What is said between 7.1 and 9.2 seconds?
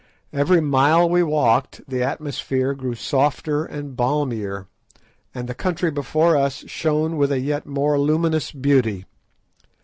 with a yet more luminous beauty.